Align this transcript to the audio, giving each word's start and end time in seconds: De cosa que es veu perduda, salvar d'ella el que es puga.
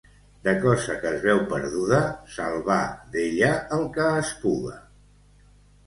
De 0.45 0.53
cosa 0.61 0.95
que 1.03 1.11
es 1.17 1.19
veu 1.25 1.41
perduda, 1.51 2.01
salvar 2.39 2.81
d'ella 3.17 3.55
el 3.79 3.89
que 3.99 4.11
es 4.27 4.37
puga. 4.43 4.79